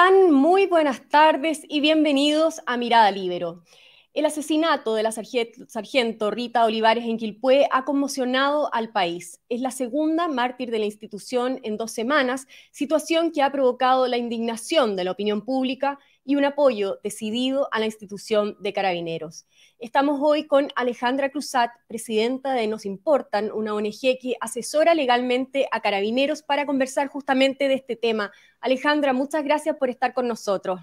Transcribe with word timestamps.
¿Cómo 0.00 0.08
están? 0.08 0.32
Muy 0.32 0.66
buenas 0.66 1.06
tardes 1.10 1.60
y 1.68 1.80
bienvenidos 1.80 2.62
a 2.64 2.78
Mirada 2.78 3.10
Libero. 3.10 3.64
El 4.14 4.24
asesinato 4.24 4.94
de 4.94 5.02
la 5.02 5.12
sargento 5.12 6.30
Rita 6.30 6.64
Olivares 6.64 7.04
en 7.04 7.18
Quilpué 7.18 7.68
ha 7.70 7.84
conmocionado 7.84 8.72
al 8.72 8.92
país. 8.92 9.40
Es 9.50 9.60
la 9.60 9.70
segunda 9.70 10.26
mártir 10.26 10.70
de 10.70 10.78
la 10.78 10.86
institución 10.86 11.60
en 11.64 11.76
dos 11.76 11.90
semanas, 11.90 12.46
situación 12.70 13.30
que 13.30 13.42
ha 13.42 13.52
provocado 13.52 14.06
la 14.08 14.16
indignación 14.16 14.96
de 14.96 15.04
la 15.04 15.10
opinión 15.10 15.44
pública 15.44 15.98
y 16.30 16.36
un 16.36 16.44
apoyo 16.44 17.00
decidido 17.02 17.68
a 17.72 17.80
la 17.80 17.86
institución 17.86 18.56
de 18.60 18.72
carabineros. 18.72 19.46
Estamos 19.80 20.20
hoy 20.22 20.46
con 20.46 20.68
Alejandra 20.76 21.30
Cruzat, 21.30 21.72
presidenta 21.88 22.52
de 22.52 22.68
Nos 22.68 22.86
Importan, 22.86 23.50
una 23.50 23.74
ONG 23.74 24.16
que 24.22 24.36
asesora 24.40 24.94
legalmente 24.94 25.66
a 25.72 25.80
carabineros 25.80 26.42
para 26.42 26.66
conversar 26.66 27.08
justamente 27.08 27.66
de 27.66 27.74
este 27.74 27.96
tema. 27.96 28.30
Alejandra, 28.60 29.12
muchas 29.12 29.42
gracias 29.42 29.74
por 29.76 29.90
estar 29.90 30.14
con 30.14 30.28
nosotros. 30.28 30.80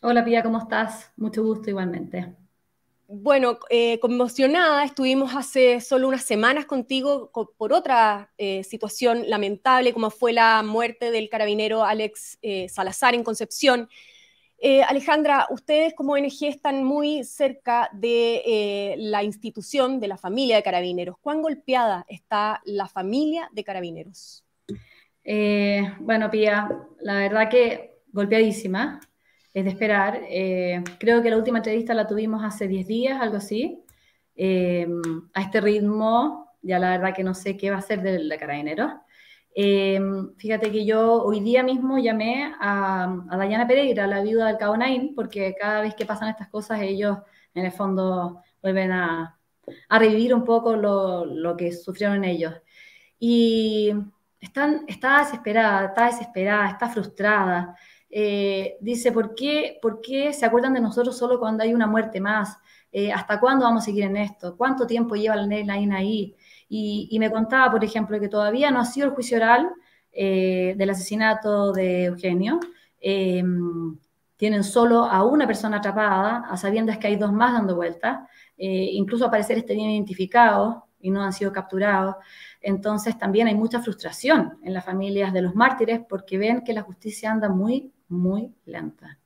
Hola 0.00 0.24
Pía, 0.24 0.42
¿cómo 0.42 0.58
estás? 0.58 1.12
Mucho 1.16 1.44
gusto 1.44 1.70
igualmente. 1.70 2.34
Bueno, 3.06 3.60
eh, 3.70 4.00
conmocionada, 4.00 4.82
estuvimos 4.82 5.32
hace 5.36 5.80
solo 5.80 6.08
unas 6.08 6.24
semanas 6.24 6.66
contigo 6.66 7.30
por 7.56 7.72
otra 7.72 8.32
eh, 8.36 8.64
situación 8.64 9.30
lamentable, 9.30 9.92
como 9.92 10.10
fue 10.10 10.32
la 10.32 10.64
muerte 10.64 11.12
del 11.12 11.28
carabinero 11.28 11.84
Alex 11.84 12.38
eh, 12.42 12.68
Salazar 12.68 13.14
en 13.14 13.22
Concepción. 13.22 13.88
Eh, 14.64 14.80
Alejandra, 14.84 15.48
ustedes 15.50 15.92
como 15.92 16.12
ONG 16.12 16.44
están 16.44 16.84
muy 16.84 17.24
cerca 17.24 17.90
de 17.92 18.42
eh, 18.46 18.94
la 18.96 19.24
institución, 19.24 19.98
de 19.98 20.06
la 20.06 20.16
familia 20.16 20.54
de 20.54 20.62
carabineros. 20.62 21.16
¿Cuán 21.20 21.42
golpeada 21.42 22.06
está 22.06 22.62
la 22.64 22.86
familia 22.86 23.50
de 23.52 23.64
carabineros? 23.64 24.44
Eh, 25.24 25.82
bueno, 25.98 26.30
Pía, 26.30 26.68
la 27.00 27.14
verdad 27.16 27.48
que 27.50 28.02
golpeadísima, 28.12 29.00
es 29.52 29.64
de 29.64 29.70
esperar. 29.70 30.20
creo 31.00 31.20
que 31.24 31.30
la 31.30 31.38
última 31.38 31.58
entrevista 31.58 31.92
la 31.92 32.06
tuvimos 32.06 32.44
hace 32.44 32.68
10 32.68 32.86
días, 32.86 33.20
algo 33.20 33.38
así. 33.38 33.82
a 34.38 35.40
este 35.40 35.60
ritmo, 35.60 36.54
ya 36.62 36.78
la 36.78 36.90
verdad 36.90 37.12
que 37.16 37.24
no 37.24 37.34
sé 37.34 37.56
qué 37.56 37.72
va 37.72 37.78
a 37.78 37.82
ser 37.82 38.00
de, 38.00 38.28
de 38.28 38.38
carabineros. 38.38 38.92
Em, 39.54 40.34
fíjate 40.36 40.72
que 40.72 40.84
yo 40.86 41.22
hoy 41.22 41.40
día 41.40 41.62
mismo 41.62 41.98
llamé 41.98 42.54
a, 42.58 43.14
Dayana 43.36 43.66
Pereira, 43.66 44.06
la 44.06 44.22
viuda 44.22 44.46
del 44.46 44.56
Cabo 44.56 44.76
Nain, 44.76 45.14
porque 45.14 45.54
cada 45.58 45.82
vez 45.82 45.94
que 45.94 46.06
pasan 46.06 46.30
estas 46.30 46.48
cosas 46.48 46.80
ellos 46.80 47.18
en 47.54 47.66
el 47.66 47.72
fondo 47.72 48.42
vuelven 48.62 48.92
a, 48.92 49.38
revivir 49.90 50.34
un 50.34 50.44
poco 50.44 50.76
lo, 50.76 51.56
que 51.56 51.72
sufrieron 51.72 52.24
ellos. 52.24 52.54
Y 53.18 53.92
están, 54.40 54.84
está 54.88 55.20
desesperada, 55.20 55.86
está 55.88 56.06
desesperada, 56.06 56.70
está 56.70 56.88
frustrada. 56.88 57.76
Eh, 58.10 58.76
dice, 58.80 59.12
¿por 59.12 59.34
qué, 59.34 59.78
¿por 59.80 60.00
qué 60.00 60.32
se 60.32 60.46
acuerdan 60.46 60.74
de 60.74 60.80
nosotros 60.80 61.16
solo 61.16 61.38
cuando 61.38 61.62
hay 61.62 61.74
una 61.74 61.86
muerte 61.86 62.20
más? 62.20 62.58
Eh, 62.90 63.12
¿Hasta 63.12 63.40
cuándo 63.40 63.64
vamos 63.64 63.84
a 63.84 63.86
seguir 63.86 64.04
en 64.04 64.16
esto? 64.16 64.56
¿Cuánto 64.56 64.86
tiempo 64.86 65.14
lleva 65.14 65.34
el 65.36 65.48
Nain 65.48 65.92
ahí? 65.92 66.36
Y, 66.74 67.18
me 67.18 67.30
contaba, 67.30 67.70
por 67.70 67.84
ejemplo, 67.84 68.18
que 68.18 68.30
todavía 68.30 68.70
no 68.70 68.80
ha 68.80 68.86
sido 68.86 69.08
el 69.08 69.12
juicio 69.12 69.36
oral 69.36 69.68
eh, 70.10 70.74
del 70.78 70.88
asesinato 70.88 71.70
de 71.70 72.04
Eugenio. 72.04 72.60
Eh, 72.98 73.44
tienen 74.38 74.64
solo 74.64 75.04
a 75.04 75.22
una 75.22 75.46
persona 75.46 75.76
atrapada, 75.76 76.46
a 76.48 76.56
sabiendas 76.56 76.96
que 76.96 77.08
hay 77.08 77.16
dos 77.16 77.30
más 77.30 77.52
dando 77.52 77.76
vueltas. 77.76 78.26
Eh, 78.56 78.88
incluso 78.92 79.26
a 79.26 79.30
parecer 79.30 79.58
estén 79.58 79.80
identificados 79.80 80.76
y 80.98 81.10
no 81.10 81.22
han 81.22 81.34
sido 81.34 81.52
capturados. 81.52 82.16
Entonces 82.62 83.18
también 83.18 83.48
hay 83.48 83.54
mucha 83.54 83.82
frustración 83.82 84.58
en 84.62 84.72
las 84.72 84.82
familias 84.82 85.30
de 85.34 85.42
los 85.42 85.54
mártires 85.54 86.00
porque 86.08 86.38
ven 86.38 86.62
que 86.64 86.72
la 86.72 86.80
justicia 86.80 87.30
anda 87.30 87.50
muy, 87.50 87.92
muy 88.08 88.50
lenta. 88.64 89.18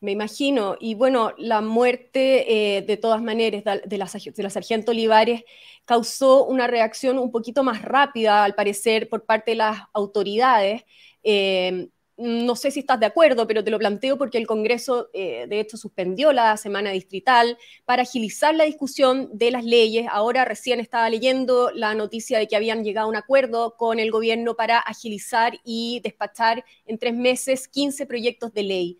Me 0.00 0.12
imagino. 0.12 0.76
Y 0.80 0.94
bueno, 0.94 1.32
la 1.38 1.60
muerte, 1.60 2.76
eh, 2.76 2.82
de 2.82 2.96
todas 2.96 3.22
maneras, 3.22 3.62
de 3.64 3.98
la, 3.98 4.06
de 4.34 4.42
la, 4.42 4.50
sargento 4.50 4.92
Olivares 4.92 5.44
causó 5.84 6.44
una 6.44 6.66
reacción 6.66 7.18
un 7.18 7.30
poquito 7.30 7.62
más 7.62 7.82
rápida, 7.82 8.44
al 8.44 8.54
parecer, 8.54 9.08
por 9.08 9.24
parte 9.24 9.52
de 9.52 9.56
las 9.58 9.78
autoridades. 9.92 10.82
Eh, 11.22 11.88
no 12.22 12.54
sé 12.54 12.70
si 12.70 12.80
estás 12.80 13.00
de 13.00 13.06
acuerdo, 13.06 13.48
pero 13.48 13.64
te 13.64 13.70
lo 13.70 13.78
planteo 13.78 14.16
porque 14.16 14.38
el 14.38 14.46
Congreso, 14.46 15.10
eh, 15.12 15.46
de 15.48 15.58
hecho, 15.58 15.76
suspendió 15.76 16.32
la 16.32 16.56
semana 16.56 16.90
distrital 16.90 17.58
para 17.84 18.02
agilizar 18.02 18.54
la 18.54 18.64
discusión 18.64 19.28
de 19.32 19.50
las 19.50 19.64
leyes. 19.64 20.06
Ahora 20.08 20.44
recién 20.44 20.78
estaba 20.78 21.10
leyendo 21.10 21.70
la 21.74 21.94
noticia 21.94 22.38
de 22.38 22.46
que 22.46 22.54
habían 22.54 22.84
llegado 22.84 23.06
a 23.06 23.10
un 23.10 23.16
acuerdo 23.16 23.76
con 23.76 23.98
el 23.98 24.12
gobierno 24.12 24.54
para 24.54 24.78
agilizar 24.78 25.54
y 25.64 26.00
despachar 26.04 26.64
en 26.86 26.96
tres 26.96 27.14
meses 27.14 27.66
15 27.66 28.06
proyectos 28.06 28.54
de 28.54 28.62
ley. 28.62 28.98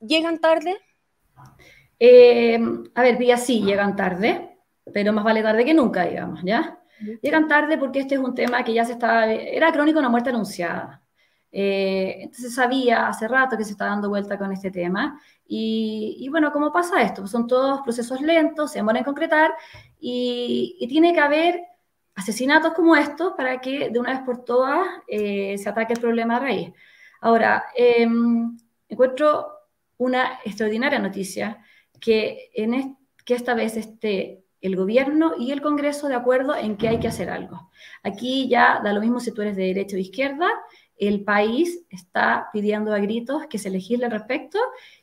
¿Llegan 0.00 0.40
tarde? 0.40 0.78
Eh, 1.98 2.58
a 2.94 3.02
ver, 3.02 3.18
Pía, 3.18 3.36
sí, 3.36 3.62
llegan 3.62 3.94
tarde, 3.94 4.56
pero 4.90 5.12
más 5.12 5.24
vale 5.24 5.42
tarde 5.42 5.66
que 5.66 5.74
nunca, 5.74 6.06
digamos, 6.06 6.40
¿ya? 6.42 6.80
Llegan 7.20 7.46
tarde 7.46 7.76
porque 7.76 8.00
este 8.00 8.14
es 8.14 8.20
un 8.20 8.34
tema 8.34 8.64
que 8.64 8.72
ya 8.72 8.86
se 8.86 8.92
estaba, 8.92 9.30
era 9.30 9.70
crónico 9.70 9.98
una 9.98 10.08
muerte 10.08 10.30
anunciada. 10.30 11.03
Eh, 11.56 12.16
entonces 12.22 12.52
sabía 12.52 13.06
hace 13.06 13.28
rato 13.28 13.56
que 13.56 13.64
se 13.64 13.72
está 13.72 13.86
dando 13.86 14.08
vuelta 14.08 14.36
con 14.36 14.50
este 14.50 14.72
tema. 14.72 15.20
Y, 15.46 16.26
bueno, 16.30 16.52
¿cómo 16.52 16.72
pasa 16.72 17.00
esto? 17.02 17.22
Pues 17.22 17.30
son 17.30 17.46
todos 17.46 17.80
procesos 17.82 18.20
lentos, 18.20 18.72
se 18.72 18.78
demoran 18.80 18.98
en 18.98 19.04
concretar 19.04 19.52
y, 20.00 20.84
tiene 20.88 21.12
que 21.14 21.20
haber 21.20 21.62
asesinatos 22.16 22.74
como 22.74 22.96
estos 22.96 23.34
para 23.34 23.60
que 23.60 23.90
de 23.90 24.00
una 24.00 24.12
vez 24.14 24.22
por 24.22 24.44
todas 24.44 24.86
eh, 25.06 25.56
se 25.58 25.68
ataque 25.68 25.92
el 25.92 26.00
problema 26.00 26.36
a 26.36 26.40
raíz. 26.40 26.72
Ahora, 27.20 27.64
em, 27.76 28.56
encuentro 28.88 29.48
una 29.98 30.40
extraordinaria 30.44 30.98
noticia 30.98 31.62
que, 32.00 32.50
esta 33.26 33.54
vez 33.54 33.76
esté 33.76 34.44
el 34.60 34.76
gobierno 34.76 35.34
y 35.38 35.52
el 35.52 35.62
Congreso 35.62 36.08
de 36.08 36.14
acuerdo 36.14 36.56
en 36.56 36.76
que 36.76 36.88
hay 36.88 36.98
que 36.98 37.08
hacer 37.08 37.30
algo. 37.30 37.70
Aquí 38.02 38.48
ya 38.48 38.80
da 38.82 38.92
lo 38.92 39.00
mismo 39.00 39.20
si 39.20 39.32
tú 39.32 39.42
eres 39.42 39.56
de 39.56 39.64
derecha 39.64 39.96
o 39.96 40.00
izquierda, 40.00 40.48
el 40.98 41.24
país 41.24 41.84
está 41.90 42.48
pidiendo 42.52 42.92
a 42.92 42.98
gritos 42.98 43.46
que 43.46 43.58
se 43.58 43.70
legisle 43.70 44.06
al 44.06 44.12
respecto 44.12 44.58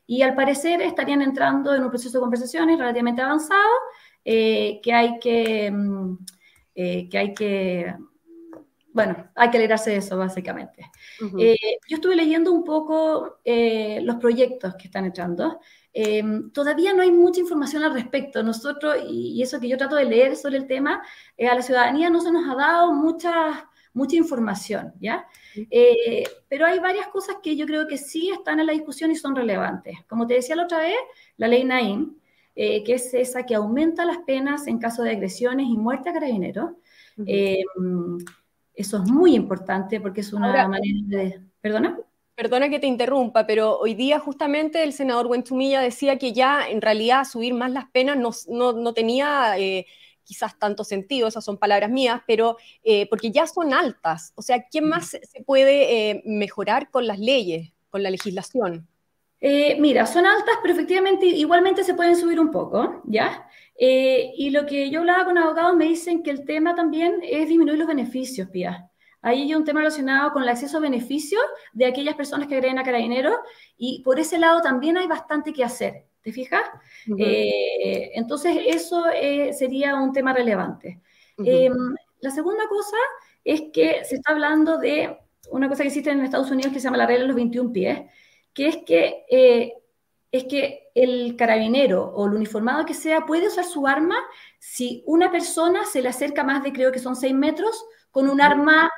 y 0.08 0.22
al 0.22 0.36
parecer 0.36 0.82
estarían 0.82 1.22
entrando 1.22 1.74
en 1.74 1.84
un 1.84 1.90
proceso 1.90 2.18
de 2.18 2.22
conversaciones 2.22 2.78
relativamente 2.78 3.22
avanzado 3.22 3.72
eh, 4.24 4.80
que 4.84 4.94
hay 4.94 5.20
que, 5.20 5.72
mm, 5.72 6.18
eh, 6.76 7.10
que 7.10 7.18
hay 7.18 7.34
que, 7.34 7.96
bueno, 8.94 9.30
hay 9.36 9.50
que 9.50 9.58
alegrarse 9.58 9.92
de 9.92 9.98
eso 9.98 10.18
básicamente. 10.18 10.90
Eh, 11.38 11.58
yo 11.88 11.96
estuve 11.96 12.16
leyendo 12.16 12.52
un 12.52 12.64
poco 12.64 13.40
los 13.46 14.16
proyectos 14.18 14.76
que 14.76 14.86
están 14.86 15.06
entrando. 15.06 15.60
todavía 16.54 16.94
no 16.94 17.02
hay 17.02 17.12
mucha 17.12 17.42
información 17.42 17.84
al 17.84 17.94
respecto. 17.94 18.44
Nosotros, 18.44 18.98
y, 19.10 19.34
y, 19.38 19.44
eso 19.44 19.60
que 19.60 19.68
yo 19.68 19.78
trato 19.78 19.96
de 19.96 20.06
leer 20.06 20.36
sobre 20.36 20.58
el 20.58 20.68
tema, 20.68 21.02
a 21.40 21.56
la 21.56 21.62
ciudadanía 21.62 22.10
no 22.10 22.22
se 22.22 22.32
nos 22.32 22.50
ha 22.50 22.56
dado 22.56 22.94
muchas 22.94 23.64
mucha 23.94 24.16
información, 24.16 24.94
¿ya? 25.00 25.28
Eh, 25.70 26.24
pero 26.48 26.66
hay 26.66 26.80
varias 26.80 27.08
cosas 27.08 27.38
que 27.44 27.56
yo 27.56 27.66
creo 27.66 27.88
que 27.88 27.98
sí 27.98 28.30
están 28.30 28.60
en 28.60 28.68
la 28.68 28.74
discusión 28.74 29.12
y 29.12 29.16
son 29.16 29.36
relevantes. 29.36 29.98
Como 30.08 30.28
te 30.28 30.36
decía 30.36 30.56
la 30.56 30.64
otra 30.64 30.80
vez, 30.80 30.96
la 31.38 31.48
ley 31.48 31.64
Naim, 31.64 32.16
eh, 32.56 32.84
que 32.84 32.94
es 32.94 33.14
esa 33.14 33.46
que 33.46 33.56
aumenta 33.56 34.06
las 34.06 34.20
penas 34.20 34.68
en 34.68 34.80
caso 34.80 35.04
de 35.04 35.12
agresiones 35.12 35.68
y 35.68 35.78
muerte 35.78 36.10
a 36.10 36.14
carabineros. 36.14 36.72
Eh, 37.26 37.64
eso 38.74 39.04
es 39.04 39.12
muy 39.12 39.36
importante 39.36 40.00
porque 40.00 40.22
es 40.22 40.34
una 40.34 40.68
manera 40.68 41.00
de... 41.06 41.42
¿Perdona? 41.60 42.00
Perdona 42.34 42.70
que 42.70 42.80
te 42.80 42.88
interrumpa, 42.88 43.46
pero 43.46 43.78
hoy 43.78 43.94
día 43.94 44.20
justamente 44.20 44.82
el 44.82 44.94
senador 44.94 45.28
Buentumilla 45.28 45.82
decía 45.82 46.18
que 46.18 46.34
ya 46.34 46.68
en 46.68 46.82
realidad 46.82 47.26
subir 47.26 47.54
más 47.54 47.72
las 47.72 47.86
penas 47.92 48.18
no, 48.18 48.32
no, 48.48 48.74
no 48.74 48.94
tenía 48.94 49.56
quizás 50.32 50.58
tanto 50.58 50.86
sentido, 50.86 51.28
esas 51.28 51.44
son 51.44 51.58
palabras 51.58 51.90
mías, 51.90 52.22
pero 52.26 52.56
eh, 52.86 53.06
porque 53.10 53.32
ya 53.32 53.46
son 53.48 53.74
altas. 53.74 54.32
O 54.36 54.42
sea, 54.42 54.66
¿qué 54.72 54.82
más 54.82 55.10
se 55.10 55.44
puede 55.46 56.10
eh, 56.10 56.24
mejorar 56.26 56.90
con 56.90 57.06
las 57.06 57.20
leyes, 57.20 57.74
con 57.90 58.02
la 58.02 58.10
legislación? 58.10 58.88
Eh, 59.42 59.76
mira, 59.78 60.06
son 60.06 60.26
altas, 60.26 60.56
pero 60.62 60.74
efectivamente 60.74 61.26
igualmente 61.26 61.84
se 61.84 61.96
pueden 61.96 62.16
subir 62.16 62.40
un 62.40 62.50
poco, 62.50 63.02
¿ya? 63.06 63.46
y 63.84 64.52
lo 64.52 64.68
que 64.68 64.92
yo 64.92 65.00
hablaba 65.00 65.26
con 65.26 65.40
abogados 65.40 65.76
me 65.76 65.86
dicen 65.86 66.22
que 66.22 66.30
el 66.30 66.46
tema 66.46 66.76
también 66.76 67.20
es 67.24 67.50
disminuir 67.50 67.80
los 67.80 67.88
beneficios, 67.88 68.48
Pía. 68.50 68.92
Ahí 69.24 69.42
hay 69.42 69.56
un 69.56 69.66
tema 69.66 69.80
relacionado 69.80 70.32
con 70.34 70.44
el 70.44 70.50
acceso 70.50 70.78
a 70.78 70.82
beneficios 70.82 71.42
de 71.74 71.88
aquellas 71.88 72.14
personas 72.14 72.48
que 72.48 72.60
creen 72.60 72.78
a 72.78 72.84
carabineros 72.84 73.34
y 73.78 74.04
por 74.04 74.20
ese 74.20 74.38
lado 74.38 74.62
también 74.62 75.00
hay 75.00 75.08
bastante 75.08 75.52
que 75.52 75.64
hacer. 75.64 76.06
¿Te 76.22 76.32
fijas? 76.32 76.64
Eh, 77.18 78.12
entonces, 78.14 78.58
eso 78.68 79.06
eh, 79.10 79.54
sería 79.54 79.96
un 79.96 80.14
tema 80.14 80.34
relevante. 80.34 81.02
Em, 81.38 81.74
la 82.20 82.30
segunda 82.30 82.68
cosa 82.68 82.98
es 83.44 83.64
que 83.74 84.04
se 84.06 84.16
está 84.16 84.32
hablando 84.32 84.78
de 84.78 85.18
una 85.50 85.68
cosa 85.68 85.82
que 85.82 85.88
existe 85.88 86.12
en 86.12 86.24
Estados 86.24 86.52
Unidos 86.52 86.72
que 86.72 86.80
se 86.80 86.86
llama 86.86 86.98
la 86.98 87.08
regla 87.08 87.24
de 87.24 87.28
los 87.28 87.36
21 87.36 87.72
pies, 87.72 88.02
que 88.54 88.68
es 88.68 88.78
que, 88.86 89.26
eh, 89.30 89.74
es 90.32 90.44
que 90.46 90.92
el 90.94 91.36
carabinero 91.36 92.06
o 92.06 92.28
el 92.28 92.34
uniformado 92.34 92.86
que 92.86 92.94
sea 92.94 93.26
puede 93.26 93.48
usar 93.48 93.66
su 93.66 93.88
arma 93.88 94.18
si 94.60 95.04
una 95.08 95.32
persona 95.32 95.86
se 95.86 96.02
le 96.02 96.10
acerca 96.10 96.44
más 96.44 96.62
de, 96.64 96.72
creo 96.72 96.92
que 96.92 97.00
son 97.00 97.16
6 97.16 97.34
metros, 97.34 97.84
con 98.12 98.30
un 98.30 98.42
arma 98.42 98.92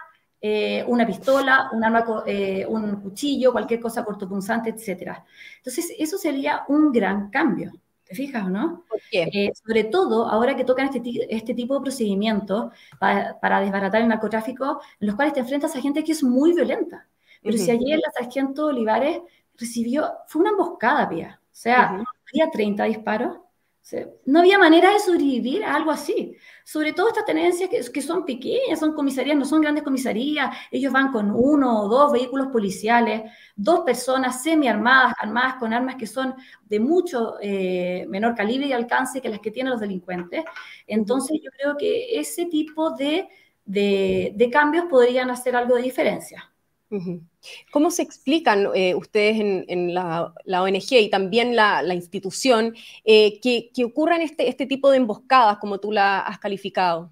eh, 0.45 0.83
una 0.89 1.07
pistola, 1.07 1.69
un, 1.71 1.85
arma, 1.85 2.03
eh, 2.25 2.65
un 2.67 2.97
cuchillo, 2.97 3.53
cualquier 3.53 3.79
cosa 3.79 4.03
cortopunzante, 4.03 4.71
etc. 4.71 5.13
Entonces, 5.55 5.93
eso 5.97 6.17
sería 6.17 6.65
un 6.67 6.91
gran 6.91 7.29
cambio. 7.29 7.71
¿Te 8.03 8.13
fijas 8.13 8.45
o 8.45 8.49
no? 8.49 8.83
Eh, 9.13 9.53
sobre 9.65 9.85
todo 9.85 10.27
ahora 10.27 10.53
que 10.53 10.65
tocan 10.65 10.89
este, 10.93 11.33
este 11.33 11.53
tipo 11.53 11.75
de 11.75 11.81
procedimientos 11.83 12.73
para, 12.99 13.61
desbaratar 13.61 14.01
el 14.01 14.09
narcotráfico, 14.09 14.81
en 14.99 15.07
los 15.07 15.15
cuales 15.15 15.33
te 15.33 15.39
enfrentas 15.39 15.77
a 15.77 15.81
gente 15.81 16.03
que 16.03 16.11
es 16.11 16.21
muy 16.21 16.53
violenta. 16.53 17.07
Pero 17.41 17.57
si 17.57 17.71
ayer 17.71 17.97
la 17.99 18.11
sargento 18.11 18.65
Olivares 18.65 19.21
recibió, 19.57 20.11
fue 20.27 20.41
una 20.41 20.51
emboscada, 20.51 21.07
Pía. 21.07 21.39
O 21.41 21.55
sea, 21.55 22.03
había 22.33 22.51
30 22.51 22.83
disparos 22.83 23.37
no 24.25 24.39
había 24.39 24.57
manera 24.57 24.93
de 24.93 24.99
sobrevivir 24.99 25.63
a 25.63 25.75
algo 25.75 25.91
así. 25.91 26.35
Sobre 26.63 26.93
todo 26.93 27.09
estas 27.09 27.25
tenencias 27.25 27.69
que, 27.69 28.01
son 28.01 28.25
pequeñas, 28.25 28.79
son 28.79 28.93
comisarías, 28.93 29.37
no 29.37 29.45
son 29.45 29.61
grandes 29.61 29.83
comisarías. 29.83 30.55
Ellos 30.71 30.93
van 30.93 31.11
con 31.11 31.31
uno 31.31 31.81
o 31.81 31.89
dos 31.89 32.11
vehículos 32.13 32.47
policiales, 32.47 33.23
dos 33.55 33.81
personas 33.81 34.41
semi-armadas, 34.41 35.13
armadas 35.19 35.55
con 35.55 35.73
armas 35.73 35.95
que 35.95 36.07
son 36.07 36.33
de 36.63 36.79
mucho 36.79 37.35
eh, 37.41 38.05
menor 38.09 38.35
calibre 38.35 38.67
y 38.67 38.73
alcance 38.73 39.21
que 39.21 39.29
las 39.29 39.39
que 39.39 39.51
tienen 39.51 39.71
los 39.71 39.81
delincuentes. 39.81 40.43
Entonces 40.87 41.39
yo 41.43 41.51
creo 41.51 41.75
que 41.77 42.19
ese 42.19 42.45
tipo 42.45 42.91
de, 42.91 43.27
de 43.65 44.49
cambios 44.51 44.85
podrían 44.85 45.29
hacer 45.29 45.55
algo 45.55 45.75
de 45.75 45.81
diferencia. 45.81 46.52
¿Cómo 47.71 47.91
se 47.91 48.03
explican 48.03 48.67
eh, 48.75 48.93
ustedes 48.95 49.65
en, 49.67 49.93
la, 49.93 50.33
ONG 50.47 50.93
y 50.93 51.09
también 51.09 51.55
la, 51.55 51.93
institución 51.93 52.75
eh, 53.03 53.39
que, 53.41 53.71
ocurran 53.83 54.21
este, 54.21 54.47
este, 54.47 54.65
tipo 54.65 54.91
de 54.91 54.97
emboscadas 54.97 55.57
como 55.57 55.79
tú 55.79 55.91
la 55.91 56.19
has 56.19 56.39
calificado? 56.39 57.11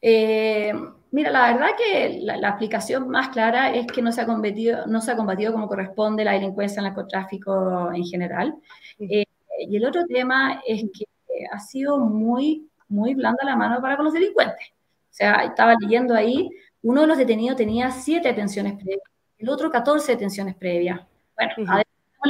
Eh, 0.00 0.72
mira, 1.10 1.30
la 1.30 1.52
verdad 1.52 1.68
que 1.76 2.20
la, 2.22 2.48
explicación 2.48 3.08
más 3.08 3.28
clara 3.28 3.74
es 3.74 3.86
que 3.86 4.02
no 4.02 4.12
se, 4.12 4.20
ha 4.20 4.26
combatido, 4.26 4.86
no 4.86 5.00
se 5.00 5.12
ha 5.12 5.16
combatido 5.16 5.52
como 5.52 5.68
corresponde 5.68 6.24
la 6.24 6.32
delincuencia, 6.32 6.80
el 6.80 6.86
narcotráfico 6.86 7.92
en 7.92 8.04
general. 8.04 8.54
y 8.98 9.76
el 9.76 9.84
otro 9.84 10.04
tema 10.06 10.62
es 10.66 10.82
que 10.92 11.04
ha 11.52 11.60
sido 11.60 11.98
muy, 11.98 12.68
muy 12.88 13.14
blanda 13.14 13.44
la 13.44 13.56
mano 13.56 13.80
para 13.80 13.96
con 13.96 14.06
los 14.06 14.14
delincuentes. 14.14 14.68
O 15.10 15.14
sea, 15.18 15.44
estaba 15.44 15.74
leyendo 15.80 16.14
ahí 16.14 16.48
uno 16.82 17.02
de 17.02 17.06
los 17.06 17.18
detenidos 17.18 17.56
tenía 17.56 17.90
siete 17.90 18.28
detenciones 18.28 18.74
previas, 18.74 19.02
el 19.38 19.48
otro 19.48 19.70
14 19.70 20.12
detenciones 20.12 20.56
previas. 20.56 21.00
Bueno, 21.36 21.52
además 21.68 21.84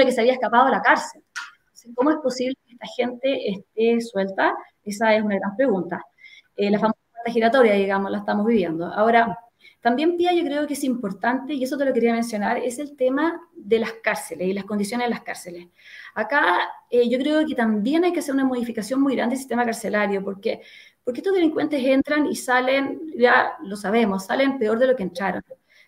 que 0.04 0.12
se 0.12 0.20
había 0.20 0.34
escapado 0.34 0.66
de 0.66 0.72
la 0.72 0.82
cárcel. 0.82 1.22
¿Cómo 1.94 2.10
es 2.10 2.16
posible 2.18 2.54
que 2.66 2.74
esta 2.74 2.86
gente 2.96 3.50
esté 3.50 4.00
suelta? 4.00 4.54
Esa 4.84 5.14
es 5.14 5.22
una 5.22 5.36
gran 5.36 5.56
pregunta. 5.56 6.04
Eh, 6.56 6.70
la 6.70 6.78
famosa 6.78 6.98
giratoria, 7.26 7.72
digamos, 7.72 8.10
la 8.10 8.18
estamos 8.18 8.46
viviendo. 8.46 8.86
Ahora, 8.86 9.38
también, 9.80 10.16
Pía, 10.16 10.32
yo 10.32 10.42
creo 10.44 10.66
que 10.66 10.74
es 10.74 10.82
importante, 10.82 11.54
y 11.54 11.62
eso 11.62 11.78
te 11.78 11.84
lo 11.84 11.92
quería 11.92 12.12
mencionar, 12.12 12.58
es 12.58 12.78
el 12.78 12.96
tema 12.96 13.40
de 13.54 13.78
las 13.78 13.92
cárceles 14.02 14.48
y 14.48 14.52
las 14.52 14.64
condiciones 14.64 15.06
de 15.06 15.10
las 15.10 15.22
cárceles. 15.22 15.68
Acá 16.14 16.58
eh, 16.90 17.08
yo 17.08 17.18
creo 17.18 17.46
que 17.46 17.54
también 17.54 18.04
hay 18.04 18.12
que 18.12 18.18
hacer 18.18 18.34
una 18.34 18.44
modificación 18.44 19.00
muy 19.00 19.14
grande 19.14 19.34
del 19.34 19.38
sistema 19.38 19.64
carcelario, 19.64 20.22
porque 20.24 20.62
porque 21.08 21.20
estos 21.20 21.32
delincuentes 21.32 21.82
entran 21.82 22.26
y 22.26 22.36
salen, 22.36 23.00
ya 23.16 23.56
lo 23.62 23.76
sabemos, 23.76 24.26
salen 24.26 24.58
peor 24.58 24.78
de 24.78 24.88
lo 24.88 24.94
que 24.94 25.04
entraron. 25.04 25.42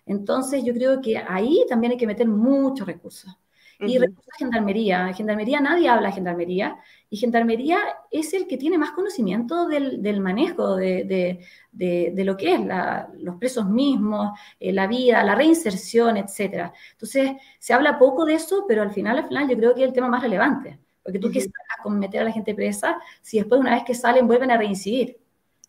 Entonces 0.06 0.64
yo 0.64 0.72
creo 0.72 0.98
que 1.02 1.18
ahí 1.18 1.62
también 1.68 1.90
hay 1.90 1.98
que 1.98 2.06
meter 2.06 2.26
muchos 2.26 2.86
recursos. 2.86 3.30
Y 3.80 3.98
recursos 3.98 4.24
de 4.24 4.38
gendarmería. 4.38 5.12
Gendarmería, 5.12 5.60
nadie 5.60 5.90
habla 5.90 6.08
de 6.08 6.14
gendarmería. 6.14 6.78
Y 7.10 7.18
gendarmería 7.18 7.80
es 8.10 8.32
el 8.32 8.46
que 8.46 8.56
tiene 8.56 8.78
más 8.78 8.92
conocimiento 8.92 9.68
del, 9.68 10.00
del 10.00 10.20
manejo 10.20 10.76
de, 10.76 11.04
de, 11.70 12.12
de, 12.14 12.24
lo 12.24 12.38
que 12.38 12.54
es 12.54 12.60
los 13.18 13.36
presos 13.36 13.68
mismos, 13.68 14.30
eh, 14.58 14.72
la 14.72 14.86
vida, 14.86 15.22
la 15.22 15.34
reinserción, 15.34 16.16
etc. 16.16 16.72
Entonces, 16.92 17.32
se 17.58 17.74
habla 17.74 17.98
poco 17.98 18.24
de 18.24 18.36
eso, 18.36 18.64
pero 18.66 18.80
al 18.80 18.90
final, 18.90 19.18
al 19.18 19.28
final 19.28 19.50
yo 19.50 19.56
creo 19.58 19.74
que 19.74 19.82
es 19.82 19.88
el 19.88 19.92
tema 19.92 20.08
más 20.08 20.22
relevante. 20.22 20.78
Porque 21.10 21.18
tú 21.18 21.30
qué 21.30 21.40
sacas 21.40 21.82
con 21.82 21.98
meter 21.98 22.22
a 22.22 22.24
la 22.24 22.32
gente 22.32 22.54
presa 22.54 22.98
si 23.20 23.38
después, 23.38 23.60
una 23.60 23.74
vez 23.74 23.84
que 23.84 23.94
salen, 23.94 24.26
vuelven 24.26 24.50
a 24.50 24.56
reincidir. 24.56 25.18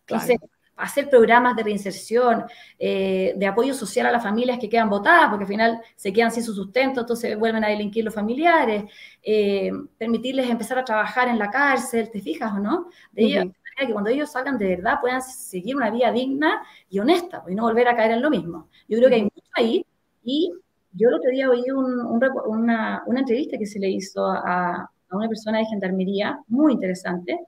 Entonces, 0.06 0.38
hacer 0.76 1.08
programas 1.08 1.54
de 1.54 1.62
reinserción, 1.62 2.44
eh, 2.78 3.34
de 3.36 3.46
apoyo 3.46 3.74
social 3.74 4.06
a 4.06 4.12
las 4.12 4.22
familias 4.22 4.58
que 4.58 4.68
quedan 4.68 4.88
votadas, 4.88 5.28
porque 5.28 5.44
al 5.44 5.48
final 5.48 5.80
se 5.94 6.12
quedan 6.12 6.32
sin 6.32 6.42
su 6.42 6.54
sustento, 6.54 7.00
entonces 7.00 7.38
vuelven 7.38 7.64
a 7.64 7.68
delinquir 7.68 8.04
los 8.04 8.14
familiares, 8.14 8.84
eh, 9.22 9.70
permitirles 9.98 10.48
empezar 10.48 10.78
a 10.78 10.84
trabajar 10.84 11.28
en 11.28 11.38
la 11.38 11.50
cárcel, 11.50 12.10
¿te 12.10 12.20
fijas 12.20 12.52
o 12.54 12.58
no? 12.58 12.88
De 13.12 13.24
ellos, 13.24 13.46
que 13.76 13.92
cuando 13.92 14.10
ellos 14.10 14.30
salgan 14.30 14.58
de 14.58 14.68
verdad 14.68 14.98
puedan 15.00 15.22
seguir 15.22 15.76
una 15.76 15.90
vida 15.90 16.12
digna 16.12 16.62
y 16.90 16.98
honesta, 16.98 17.42
pues, 17.42 17.52
y 17.52 17.56
no 17.56 17.62
volver 17.62 17.88
a 17.88 17.96
caer 17.96 18.12
en 18.12 18.22
lo 18.22 18.30
mismo. 18.30 18.68
Yo 18.88 18.98
creo 18.98 19.08
que 19.08 19.14
hay 19.16 19.22
mucho 19.22 19.50
ahí, 19.54 19.86
y 20.22 20.52
yo 20.92 21.08
el 21.08 21.14
otro 21.14 21.30
día 21.30 21.50
oí 21.50 21.64
una, 21.70 23.02
una, 23.06 23.20
entrevista 23.20 23.56
que 23.56 23.66
se 23.66 23.78
le 23.78 23.88
hizo 23.88 24.26
a, 24.26 24.90
a 25.12 25.16
una 25.16 25.28
persona 25.28 25.58
de 25.58 25.66
gendarmería 25.66 26.38
muy 26.48 26.72
interesante 26.72 27.38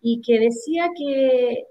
y 0.00 0.20
que 0.22 0.38
decía 0.38 0.88
que, 0.96 1.64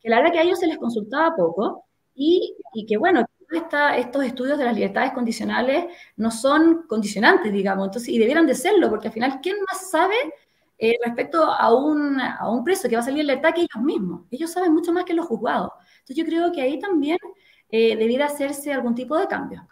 que, 0.00 0.08
la 0.08 0.16
verdad 0.18 0.32
que 0.32 0.38
a 0.40 0.42
ellos 0.42 0.58
se 0.58 0.66
les 0.66 0.78
consultaba 0.78 1.34
poco 1.36 1.84
y, 2.14 2.56
y 2.74 2.86
que, 2.86 2.96
bueno, 2.96 3.24
estos 3.50 4.24
estudios 4.24 4.58
de 4.58 4.64
las 4.64 4.74
libertades 4.74 5.12
condicionales 5.12 5.86
no 6.16 6.30
son 6.30 6.84
condicionantes, 6.86 7.52
digamos, 7.52 7.86
entonces, 7.86 8.10
y 8.10 8.18
debieran 8.18 8.46
de 8.46 8.54
serlo, 8.54 8.88
porque 8.88 9.08
al 9.08 9.14
final, 9.14 9.40
¿quién 9.42 9.56
más 9.68 9.90
sabe 9.90 10.14
eh, 10.78 10.94
respecto 11.04 11.44
a 11.44 11.74
un, 11.74 12.20
a 12.20 12.48
un 12.50 12.64
preso 12.64 12.88
que 12.88 12.96
va 12.96 13.02
a 13.02 13.04
salir 13.04 13.20
en 13.20 13.26
libertad 13.26 13.54
que 13.54 13.62
ellos 13.62 13.84
mismos? 13.84 14.22
Ellos 14.30 14.50
saben 14.52 14.72
mucho 14.72 14.92
más 14.92 15.04
que 15.04 15.14
los 15.14 15.26
juzgados. 15.26 15.70
Entonces, 16.00 16.16
yo 16.16 16.24
creo 16.24 16.52
que 16.52 16.62
ahí 16.62 16.78
también 16.78 17.18
eh, 17.70 17.96
debiera 17.96 18.26
hacerse 18.26 18.72
algún 18.72 18.94
tipo 18.94 19.16
de 19.18 19.26
cambio. 19.26 19.66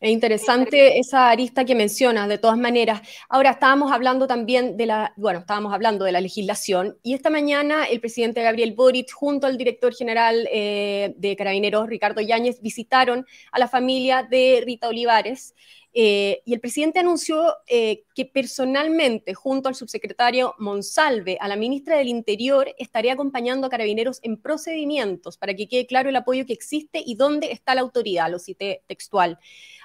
Es 0.00 0.10
interesante 0.10 0.98
esa 1.00 1.28
arista 1.28 1.64
que 1.64 1.74
mencionas, 1.74 2.28
de 2.28 2.38
todas 2.38 2.56
maneras. 2.56 3.00
Ahora 3.28 3.50
estábamos 3.50 3.90
hablando 3.90 4.28
también 4.28 4.76
de 4.76 4.86
la, 4.86 5.12
bueno, 5.16 5.40
estábamos 5.40 5.74
hablando 5.74 6.04
de 6.04 6.12
la 6.12 6.20
legislación 6.20 6.96
y 7.02 7.14
esta 7.14 7.30
mañana 7.30 7.84
el 7.84 8.00
presidente 8.00 8.42
Gabriel 8.42 8.74
Boric 8.74 9.10
junto 9.12 9.48
al 9.48 9.58
director 9.58 9.92
general 9.92 10.48
eh, 10.52 11.14
de 11.16 11.34
Carabineros, 11.34 11.88
Ricardo 11.88 12.20
Yáñez, 12.20 12.60
visitaron 12.62 13.26
a 13.50 13.58
la 13.58 13.66
familia 13.66 14.22
de 14.22 14.62
Rita 14.64 14.88
Olivares 14.88 15.54
eh, 15.94 16.42
y 16.44 16.54
el 16.54 16.60
presidente 16.60 16.98
anunció 16.98 17.54
eh, 17.66 18.04
que 18.14 18.26
personalmente, 18.26 19.34
junto 19.34 19.68
al 19.68 19.74
subsecretario 19.74 20.54
Monsalve, 20.58 21.38
a 21.40 21.48
la 21.48 21.56
ministra 21.56 21.96
del 21.96 22.08
Interior, 22.08 22.68
estaría 22.78 23.14
acompañando 23.14 23.66
a 23.66 23.70
carabineros 23.70 24.20
en 24.22 24.36
procedimientos 24.36 25.38
para 25.38 25.54
que 25.54 25.68
quede 25.68 25.86
claro 25.86 26.10
el 26.10 26.16
apoyo 26.16 26.44
que 26.46 26.52
existe 26.52 27.02
y 27.04 27.14
dónde 27.14 27.52
está 27.52 27.74
la 27.74 27.80
autoridad, 27.80 28.30
lo 28.30 28.38
cité 28.38 28.82
textual. 28.86 29.38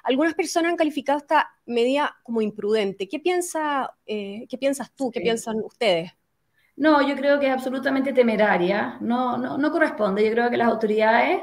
Algunas 0.04 0.34
personas 0.34 0.72
han 0.72 0.78
calificado 0.78 1.20
esta 1.20 1.50
medida 1.66 2.18
como 2.24 2.42
imprudente. 2.42 3.08
¿Qué, 3.08 3.20
piensa, 3.20 3.96
eh, 4.06 4.46
¿qué 4.50 4.58
piensas 4.58 4.94
tú? 4.94 5.10
¿Qué 5.10 5.22
piensan 5.22 5.62
ustedes? 5.64 6.12
No, 6.76 7.08
yo 7.08 7.16
creo 7.16 7.40
que 7.40 7.48
es 7.48 7.54
absolutamente 7.54 8.12
temeraria. 8.12 8.98
No, 9.00 9.38
no, 9.38 9.58
no 9.58 9.72
corresponde. 9.72 10.26
Yo 10.26 10.32
creo 10.32 10.50
que 10.50 10.58
las 10.58 10.68
autoridades 10.68 11.42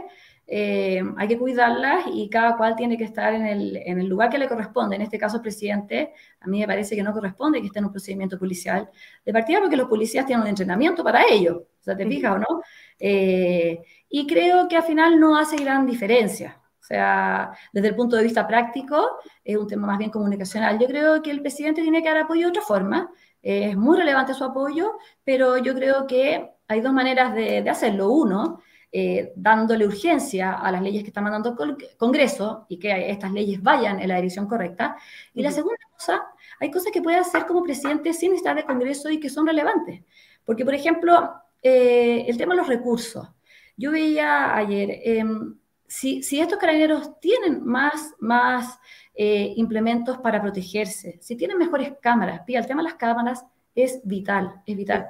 eh, 0.52 1.00
hay 1.16 1.28
que 1.28 1.38
cuidarlas 1.38 2.06
y 2.12 2.28
cada 2.28 2.56
cual 2.56 2.74
tiene 2.74 2.98
que 2.98 3.04
estar 3.04 3.32
en 3.32 3.46
el, 3.46 3.76
en 3.76 4.00
el, 4.00 4.08
lugar 4.08 4.28
que 4.30 4.36
le 4.38 4.48
corresponde. 4.48 4.96
En 4.96 5.02
este 5.02 5.16
caso, 5.16 5.36
el 5.36 5.42
presidente, 5.42 6.12
a 6.40 6.48
mí 6.48 6.58
me 6.58 6.66
parece 6.66 6.96
que 6.96 7.04
no 7.04 7.12
corresponde 7.12 7.60
que 7.60 7.68
esté 7.68 7.78
en 7.78 7.84
un 7.84 7.92
procedimiento 7.92 8.36
policial 8.36 8.90
de 9.24 9.32
partida 9.32 9.60
porque 9.60 9.76
los 9.76 9.88
policías 9.88 10.26
tienen 10.26 10.42
un 10.42 10.48
entrenamiento 10.48 11.04
para 11.04 11.22
ello. 11.30 11.68
O 11.80 11.82
sea, 11.84 11.96
¿te 11.96 12.04
fijas 12.04 12.34
o 12.34 12.38
no? 12.38 12.62
Eh, 12.98 13.78
y 14.08 14.26
creo 14.26 14.66
que 14.66 14.76
al 14.76 14.82
final 14.82 15.20
no 15.20 15.38
hace 15.38 15.56
gran 15.56 15.86
diferencia. 15.86 16.60
O 16.80 16.82
sea, 16.82 17.52
desde 17.72 17.86
el 17.86 17.94
punto 17.94 18.16
de 18.16 18.24
vista 18.24 18.44
práctico, 18.48 19.20
es 19.44 19.56
un 19.56 19.68
tema 19.68 19.86
más 19.86 19.98
bien 19.98 20.10
comunicacional. 20.10 20.80
Yo 20.80 20.88
creo 20.88 21.22
que 21.22 21.30
el 21.30 21.42
presidente 21.42 21.80
tiene 21.80 22.02
que 22.02 22.08
dar 22.08 22.18
apoyo 22.18 22.46
de 22.46 22.48
otra 22.48 22.62
forma. 22.62 23.08
es 23.40 23.76
muy 23.76 23.96
relevante 23.96 24.34
su 24.34 24.42
apoyo, 24.42 24.98
pero 25.22 25.58
yo 25.58 25.74
creo 25.76 26.08
que 26.08 26.50
hay 26.66 26.80
dos 26.80 26.92
maneras 26.92 27.34
de, 27.34 27.62
de 27.62 27.70
hacerlo. 27.70 28.10
Uno, 28.10 28.60
eh, 28.92 29.32
dándole 29.36 29.86
urgencia 29.86 30.54
a 30.54 30.72
las 30.72 30.82
leyes 30.82 31.02
que 31.02 31.10
está 31.10 31.20
mandando 31.20 31.56
el 31.62 31.76
Congreso 31.96 32.66
y 32.68 32.78
que 32.78 33.10
estas 33.10 33.30
leyes 33.32 33.62
vayan 33.62 34.00
en 34.00 34.08
la 34.08 34.16
dirección 34.16 34.48
correcta. 34.48 34.96
Y 35.32 35.42
la 35.42 35.52
segunda 35.52 35.78
cosa, 35.92 36.24
hay 36.58 36.70
cosas 36.70 36.90
que 36.92 37.00
puede 37.00 37.18
hacer 37.18 37.46
como 37.46 37.62
presidente 37.62 38.12
sin 38.12 38.34
estar 38.34 38.56
de 38.56 38.64
Congreso 38.64 39.08
y 39.08 39.20
que 39.20 39.30
son 39.30 39.46
relevantes. 39.46 40.02
Porque, 40.44 40.64
por 40.64 40.74
ejemplo, 40.74 41.34
eh, 41.62 42.24
el 42.26 42.36
tema 42.36 42.54
de 42.54 42.62
los 42.62 42.68
recursos. 42.68 43.28
Yo 43.76 43.92
veía 43.92 44.56
ayer, 44.56 45.00
em, 45.04 45.56
si, 45.86 46.22
si, 46.22 46.40
estos 46.40 46.58
carabineros 46.58 47.18
tienen 47.20 47.64
más, 47.64 48.14
más 48.18 48.78
eh, 49.14 49.52
implementos 49.56 50.18
para 50.18 50.40
protegerse, 50.42 51.18
si 51.20 51.36
tienen 51.36 51.58
mejores 51.58 51.92
cámaras, 52.00 52.42
el 52.46 52.66
tema 52.66 52.82
de 52.82 52.88
las 52.88 52.98
cámaras 52.98 53.44
es 53.82 54.00
vital, 54.04 54.62
es 54.66 54.76
vital. 54.76 55.08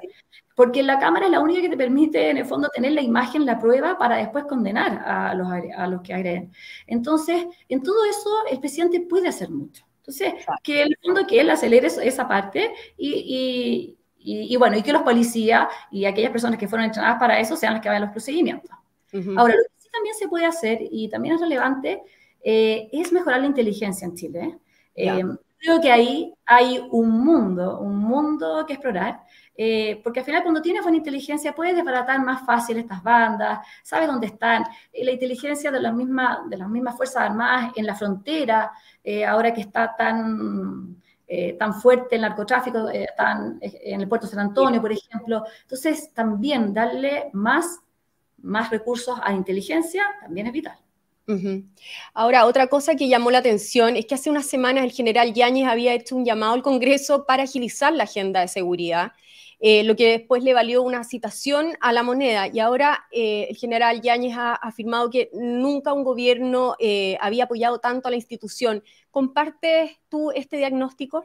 Porque 0.55 0.83
la 0.83 0.99
cámara 0.99 1.27
es 1.27 1.33
la 1.33 1.41
única 1.41 1.61
que 1.62 1.69
te 1.69 1.77
permite, 1.77 2.31
en 2.31 2.37
el 2.37 2.45
fondo, 2.45 2.69
tener 2.69 2.93
la 2.93 3.00
imagen, 3.00 3.47
la 3.47 3.59
prueba, 3.59 3.97
para 3.97 4.17
después 4.17 4.45
condenar 4.45 5.03
a 5.07 5.35
los, 5.35 5.49
a 5.77 5.87
los 5.87 6.03
que 6.03 6.12
agreden. 6.12 6.53
Entonces, 6.87 7.47
en 7.69 7.83
todo 7.83 8.05
eso, 8.05 8.31
el 8.50 8.61
presidente 8.61 9.00
puede 9.00 9.29
hacer 9.29 9.50
mucho. 9.50 9.85
Entonces, 9.99 10.35
que 10.62 10.83
el 10.83 10.97
fondo 11.03 11.27
que 11.27 11.41
él 11.41 11.50
acelere 11.50 11.87
esa 11.87 12.27
parte 12.27 12.73
y, 12.97 13.97
y, 14.19 14.53
y, 14.53 14.57
bueno, 14.57 14.77
y 14.77 14.83
que 14.83 14.93
los 14.93 15.03
policías 15.03 15.69
y 15.91 16.05
aquellas 16.05 16.31
personas 16.33 16.59
que 16.59 16.69
fueron 16.69 16.87
entrenadas 16.87 17.19
para 17.19 17.41
eso 17.41 17.57
sean 17.57 17.75
las 17.75 17.83
que 17.83 17.89
hagan 17.89 18.03
los 18.03 18.11
procedimientos. 18.11 18.71
Ahora, 19.37 19.55
lo 19.55 19.62
que 19.62 19.75
sí 19.79 19.89
también 19.91 20.15
se 20.15 20.29
puede 20.29 20.47
hacer 20.47 20.79
y 20.91 21.09
también 21.09 21.37
es 21.37 21.41
relevante, 21.41 22.03
eh, 22.43 22.89
es 22.93 23.12
mejorar 23.12 23.41
la 23.41 23.47
inteligencia 23.47 24.07
en 24.07 24.15
Chile. 24.15 24.59
Eh, 24.95 25.23
creo 25.61 25.81
que 25.81 25.93
ahí 25.93 26.35
hay 26.47 26.83
un 26.90 27.11
mundo, 27.25 27.79
un 27.81 27.99
mundo 27.99 28.64
que 28.67 28.73
explorar, 28.73 29.21
eh, 29.55 30.00
porque 30.02 30.21
al 30.21 30.26
final 30.26 30.43
cuando 30.43 30.62
tienes 30.62 30.83
buena 30.83 30.97
inteligencia 30.97 31.55
puedes 31.55 31.76
desbaratar 31.76 32.19
más 32.25 32.45
fácil 32.47 32.79
estas 32.79 33.02
bandas, 33.02 33.67
sabes 33.83 34.09
dónde 34.09 34.29
están, 34.29 34.64
la 34.93 35.11
inteligencia 35.12 35.71
de, 35.71 35.81
las 35.81 35.95
mismas, 35.95 36.49
de 36.49 36.57
las 36.57 36.69
mismas 36.69 36.97
Fuerzas 36.97 37.25
Armadas 37.25 37.73
en 37.76 37.87
la 37.87 37.95
frontera, 37.95 38.73
ahora 39.29 39.52
que 39.52 39.61
está 39.61 39.95
tan... 39.97 40.97
tan 41.59 41.75
fuerte 41.75 42.17
el 42.17 42.23
narcotráfico, 42.23 42.88
tan, 43.17 43.59
en 43.61 44.00
el 44.00 44.09
puerto 44.09 44.26
de 44.26 44.33
San 44.33 44.40
Antonio, 44.40 44.81
por 44.81 44.90
ejemplo. 44.90 45.45
Entonces, 45.62 46.12
también 46.12 46.75
darle 46.75 47.31
más, 47.33 47.81
más 48.38 48.71
recursos 48.71 49.17
a 49.23 49.33
inteligencia 49.33 50.02
también 50.21 50.49
es 50.49 50.52
vital. 50.52 50.79
Ahora, 52.15 52.47
otra 52.47 52.67
cosa 52.69 52.95
que 52.95 53.09
llamó 53.09 53.31
la 53.31 53.39
atención 53.39 53.97
es 53.97 54.07
que 54.07 54.15
hace 54.15 54.31
unas 54.31 54.47
semanas 54.47 54.85
el 54.85 54.93
general 54.93 55.33
Yáñez 55.33 55.69
había 55.69 55.95
hecho 55.95 56.17
un 56.17 56.25
llamado 56.25 56.55
al 56.55 56.63
Congreso 56.63 57.27
para 57.27 57.45
agilizar 57.45 57.93
la 57.93 58.05
agenda 58.05 58.41
de 58.41 58.49
seguridad, 58.49 59.13
eh, 59.61 59.85
lo 59.85 59.95
que 59.95 60.09
después 60.19 60.43
le 60.43 60.55
valió 60.55 60.83
una 60.83 61.05
citación 61.05 61.77
a 61.81 61.93
la 61.93 62.03
moneda. 62.03 62.49
Y 62.53 62.61
ahora 62.61 63.05
eh, 63.13 63.47
el 63.51 63.57
general 63.57 64.01
Yáñez 64.01 64.37
ha 64.37 64.55
afirmado 64.55 65.11
que 65.11 65.31
nunca 65.33 65.93
un 65.93 66.05
gobierno 66.05 66.77
eh, 66.79 67.17
había 67.21 67.45
apoyado 67.45 67.79
tanto 67.79 68.09
a 68.09 68.11
la 68.11 68.17
institución. 68.17 68.83
¿Compartes 69.11 69.93
tú 70.09 70.31
este 70.33 70.57
diagnóstico? 70.57 71.25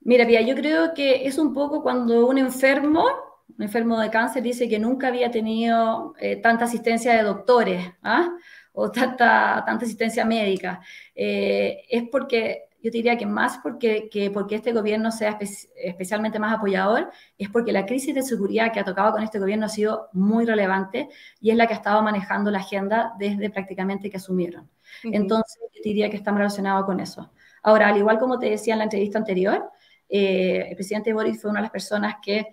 mira, 0.00 0.24
Pia, 0.24 0.40
yo 0.40 0.54
creo 0.54 0.94
que 0.94 1.26
es 1.26 1.36
un 1.36 1.52
poco 1.52 1.82
cuando 1.82 2.26
un 2.28 2.38
enfermo 2.38 3.25
un 3.48 3.62
enfermo 3.62 4.00
de 4.00 4.10
cáncer 4.10 4.42
dice 4.42 4.68
que 4.68 4.78
nunca 4.78 5.08
había 5.08 5.30
tenido 5.30 6.14
eh, 6.18 6.36
tanta 6.36 6.64
asistencia 6.64 7.14
de 7.14 7.22
doctores 7.22 7.86
¿ah? 8.02 8.28
o 8.72 8.90
tanta, 8.90 9.62
tanta 9.64 9.84
asistencia 9.84 10.24
médica. 10.24 10.80
Eh, 11.14 11.82
es 11.88 12.04
porque, 12.10 12.64
yo 12.82 12.90
diría 12.90 13.16
que 13.16 13.26
más 13.26 13.58
porque, 13.62 14.08
que 14.10 14.30
porque 14.30 14.56
este 14.56 14.72
gobierno 14.72 15.10
sea 15.10 15.38
especialmente 15.76 16.38
más 16.38 16.54
apoyador, 16.54 17.10
es 17.38 17.48
porque 17.48 17.72
la 17.72 17.86
crisis 17.86 18.14
de 18.14 18.22
seguridad 18.22 18.72
que 18.72 18.80
ha 18.80 18.84
tocado 18.84 19.12
con 19.12 19.22
este 19.22 19.38
gobierno 19.38 19.66
ha 19.66 19.70
sido 19.70 20.08
muy 20.12 20.44
relevante 20.44 21.08
y 21.40 21.50
es 21.50 21.56
la 21.56 21.66
que 21.66 21.74
ha 21.74 21.78
estado 21.78 22.02
manejando 22.02 22.50
la 22.50 22.58
agenda 22.58 23.14
desde 23.18 23.50
prácticamente 23.50 24.10
que 24.10 24.18
asumieron. 24.18 24.68
Entonces, 25.04 25.58
yo 25.74 25.80
diría 25.82 26.10
que 26.10 26.16
está 26.16 26.30
relacionado 26.32 26.84
con 26.84 27.00
eso. 27.00 27.32
Ahora, 27.62 27.88
al 27.88 27.96
igual 27.96 28.18
como 28.18 28.38
te 28.38 28.50
decía 28.50 28.74
en 28.74 28.78
la 28.78 28.84
entrevista 28.84 29.18
anterior, 29.18 29.70
eh, 30.08 30.66
el 30.68 30.76
presidente 30.76 31.12
Boris 31.12 31.40
fue 31.40 31.50
una 31.50 31.60
de 31.60 31.64
las 31.64 31.72
personas 31.72 32.16
que 32.22 32.46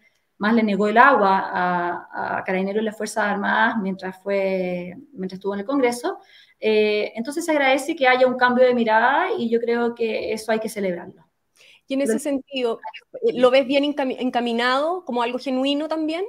más 0.44 0.54
le 0.54 0.62
negó 0.62 0.90
el 0.90 0.98
agua 0.98 1.50
a, 1.54 2.38
a 2.38 2.44
Carabineros 2.44 2.82
y 2.82 2.86
las 2.86 2.98
Fuerzas 2.98 3.24
Armadas 3.24 3.78
mientras, 3.82 4.22
fue, 4.22 4.94
mientras 5.14 5.38
estuvo 5.38 5.54
en 5.54 5.62
el 5.62 5.66
Congreso. 5.66 6.20
Eh, 6.60 7.14
entonces 7.16 7.46
se 7.46 7.52
agradece 7.52 7.96
que 7.96 8.10
haya 8.10 8.28
un 8.28 8.36
cambio 8.36 8.66
de 8.66 8.74
mirada 8.74 9.28
y 9.38 9.50
yo 9.50 9.62
creo 9.62 9.96
que 9.96 10.34
eso 10.34 10.52
hay 10.52 10.60
que 10.60 10.68
celebrarlo. 10.68 11.26
Y 11.88 11.94
en 11.94 12.02
ese 12.02 12.20
sentido, 12.20 12.82
¿lo 13.34 13.52
ves 13.52 13.66
bien 13.66 13.86
encaminado 13.86 15.06
como 15.06 15.24
algo 15.24 15.40
genuino 15.40 15.88
también? 15.88 16.26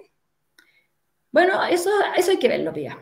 Bueno, 1.33 1.65
eso, 1.65 1.91
eso 2.17 2.31
hay 2.31 2.39
que 2.39 2.49
verlo, 2.49 2.73
Pía. 2.73 2.97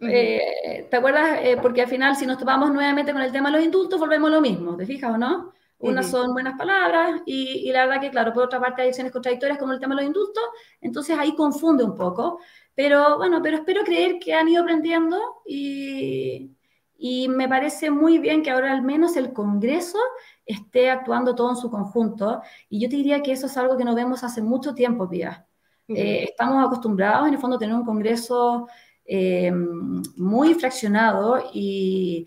Eh, 0.00 0.86
¿Te 0.88 0.96
acuerdas? 0.96 1.40
Eh, 1.42 1.58
porque 1.60 1.82
al 1.82 1.88
final, 1.88 2.14
si 2.14 2.24
nos 2.24 2.38
topamos 2.38 2.72
nuevamente 2.72 3.12
con 3.12 3.22
el 3.22 3.32
tema 3.32 3.50
de 3.50 3.56
los 3.56 3.64
indultos, 3.64 3.98
volvemos 3.98 4.30
a 4.30 4.34
lo 4.34 4.40
mismo, 4.40 4.76
¿te 4.76 4.86
fijas 4.86 5.12
o 5.12 5.18
no? 5.18 5.52
Unas 5.82 6.10
son 6.10 6.32
buenas 6.32 6.56
palabras 6.56 7.22
y, 7.26 7.70
la 7.72 7.86
verdad 7.86 8.00
que, 8.00 8.10
claro, 8.10 8.32
por 8.32 8.44
otra 8.44 8.60
parte 8.60 8.82
hay 8.82 8.88
acciones 8.88 9.12
contradictorias 9.12 9.58
como 9.58 9.72
el 9.72 9.80
tema 9.80 9.94
de 9.94 10.02
los 10.02 10.06
indultos, 10.06 10.44
entonces 10.80 11.18
ahí 11.18 11.34
confunde 11.34 11.82
un 11.82 11.94
poco. 11.94 12.38
Pero 12.74 13.18
bueno, 13.18 13.40
pero 13.42 13.56
espero 13.58 13.82
creer 13.82 14.18
que 14.18 14.32
han 14.32 14.48
ido 14.48 14.62
aprendiendo 14.62 15.18
y, 15.44 16.52
y 16.96 17.28
me 17.28 17.48
parece 17.48 17.90
muy 17.90 18.18
bien 18.18 18.42
que 18.42 18.50
ahora 18.50 18.72
al 18.72 18.82
menos 18.82 19.16
el 19.16 19.32
Congreso 19.32 19.98
esté 20.46 20.88
actuando 20.88 21.34
todo 21.34 21.50
en 21.50 21.56
su 21.56 21.70
conjunto. 21.70 22.42
Y 22.68 22.80
yo 22.80 22.88
te 22.88 22.96
diría 22.96 23.22
que 23.22 23.32
eso 23.32 23.46
es 23.46 23.56
algo 23.56 23.76
que 23.76 23.84
no 23.84 23.94
vemos 23.94 24.22
hace 24.22 24.40
mucho 24.40 24.74
tiempo, 24.74 25.08
Pía. 25.08 25.46
Eh, 25.88 26.24
estamos 26.30 26.64
acostumbrados, 26.64 27.26
en 27.26 27.34
el 27.34 27.40
fondo, 27.40 27.56
a 27.56 27.58
tener 27.58 27.74
un 27.74 27.84
Congreso 27.84 28.68
eh, 29.04 29.52
muy 30.16 30.54
fraccionado 30.54 31.50
y, 31.52 32.26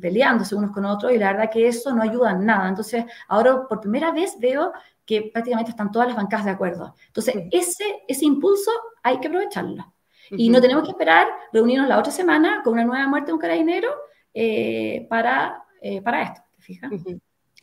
peleándose 0.00 0.54
unos 0.54 0.70
con 0.70 0.84
otros 0.84 1.12
y 1.12 1.18
la 1.18 1.32
verdad 1.32 1.50
que 1.50 1.68
eso 1.68 1.94
no 1.94 2.02
ayuda 2.02 2.32
en 2.32 2.46
nada. 2.46 2.68
Entonces, 2.68 3.04
ahora 3.28 3.66
por 3.68 3.80
primera 3.80 4.10
vez 4.10 4.36
veo 4.38 4.72
que 5.04 5.30
prácticamente 5.32 5.70
están 5.70 5.92
todas 5.92 6.08
las 6.08 6.16
bancadas 6.16 6.46
de 6.46 6.52
acuerdo. 6.52 6.94
Entonces, 7.06 7.34
ese, 7.50 7.84
ese 8.08 8.24
impulso 8.24 8.70
hay 9.02 9.20
que 9.20 9.28
aprovecharlo. 9.28 9.92
Y 10.30 10.48
no 10.48 10.60
tenemos 10.60 10.84
que 10.84 10.90
esperar 10.90 11.28
reunirnos 11.52 11.86
la 11.86 11.98
otra 11.98 12.10
semana 12.10 12.62
con 12.64 12.72
una 12.72 12.84
nueva 12.84 13.06
muerte 13.06 13.26
de 13.26 13.32
un 13.34 13.38
carabinero 13.38 13.90
eh, 14.32 15.06
para, 15.08 15.62
eh, 15.82 16.00
para 16.00 16.22
esto, 16.22 16.40
¿te 16.56 16.62
fijas? 16.62 16.90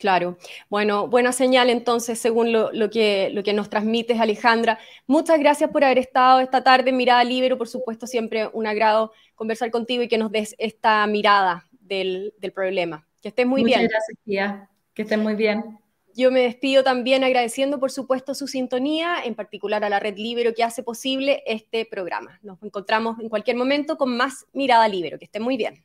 Claro. 0.02 0.36
Bueno, 0.68 1.06
buena 1.06 1.30
señal 1.30 1.70
entonces, 1.70 2.18
según 2.18 2.50
lo, 2.50 2.90
que, 2.90 3.30
lo 3.32 3.44
que 3.44 3.52
nos 3.52 3.70
transmites, 3.70 4.18
Alejandra. 4.18 4.80
Muchas 5.06 5.38
gracias 5.38 5.70
por 5.70 5.84
haber 5.84 5.98
estado 5.98 6.40
esta 6.40 6.64
tarde 6.64 6.90
en 6.90 6.96
Mirada 6.96 7.22
Libre. 7.22 7.54
Por 7.54 7.68
supuesto, 7.68 8.08
siempre 8.08 8.48
un 8.52 8.66
agrado 8.66 9.12
conversar 9.36 9.70
contigo 9.70 10.02
y 10.02 10.08
que 10.08 10.18
nos 10.18 10.32
des 10.32 10.56
esta 10.58 11.06
mirada 11.06 11.68
del, 11.78 12.34
problema. 12.52 13.06
Que 13.20 13.28
estés 13.28 13.46
muy 13.46 13.62
bien. 13.62 13.82
Muchas 13.82 13.92
gracias, 13.92 14.18
tía. 14.24 14.68
Que 14.92 15.02
estés 15.02 15.18
muy 15.18 15.36
bien. 15.36 15.78
Yo 16.16 16.32
me 16.32 16.40
despido 16.40 16.82
también 16.82 17.22
agradeciendo, 17.22 17.78
por 17.78 17.92
supuesto, 17.92 18.34
su 18.34 18.48
sintonía, 18.48 19.18
en 19.24 19.36
particular 19.36 19.84
a 19.84 19.88
la 19.88 20.00
Red 20.00 20.16
Libero 20.16 20.52
que 20.52 20.64
hace 20.64 20.82
posible 20.82 21.44
este 21.46 21.86
programa. 21.86 22.40
Nos 22.42 22.60
encontramos 22.64 23.20
en 23.20 23.28
cualquier 23.28 23.56
momento 23.56 23.96
con 23.96 24.16
más 24.16 24.46
Mirada 24.52 24.88
Libero. 24.88 25.16
Que 25.20 25.26
esté 25.26 25.38
muy 25.38 25.56
bien. 25.56 25.84